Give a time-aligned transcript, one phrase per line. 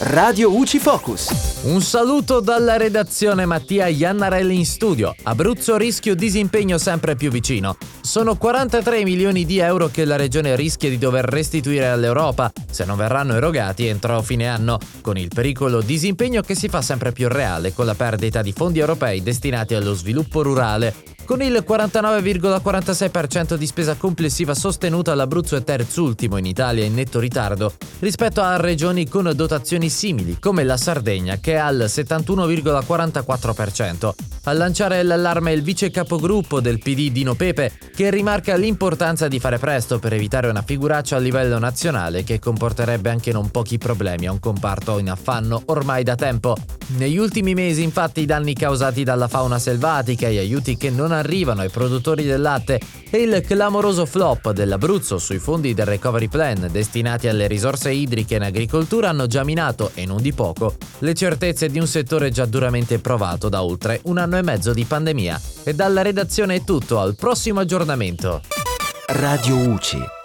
[0.00, 1.62] Radio UCI Focus.
[1.62, 5.12] Un saluto dalla redazione Mattia Iannarelli in studio.
[5.24, 7.76] Abruzzo rischio disimpegno sempre più vicino.
[8.00, 12.96] Sono 43 milioni di euro che la regione rischia di dover restituire all'Europa se non
[12.96, 17.74] verranno erogati entro fine anno, con il pericolo disimpegno che si fa sempre più reale
[17.74, 20.94] con la perdita di fondi europei destinati allo sviluppo rurale
[21.28, 27.74] con il 49,46% di spesa complessiva sostenuta l'Abruzzo è terzultimo in Italia in netto ritardo
[27.98, 34.37] rispetto a regioni con dotazioni simili come la Sardegna che è al 71,44%.
[34.44, 39.58] A lanciare l'allarme il vice capogruppo del PD Dino Pepe che rimarca l'importanza di fare
[39.58, 44.32] presto per evitare una figuraccia a livello nazionale che comporterebbe anche non pochi problemi a
[44.32, 46.56] un comparto in affanno ormai da tempo.
[46.96, 51.60] Negli ultimi mesi infatti i danni causati dalla fauna selvatica gli aiuti che non arrivano
[51.60, 52.80] ai produttori del latte
[53.10, 58.42] e il clamoroso flop dell'Abruzzo sui fondi del Recovery Plan destinati alle risorse idriche in
[58.42, 62.98] agricoltura hanno già minato, e non di poco, le certezze di un settore già duramente
[62.98, 65.40] provato da oltre un anno e mezzo di pandemia.
[65.64, 68.42] E dalla redazione è tutto, al prossimo aggiornamento.
[69.06, 70.17] Radio UCI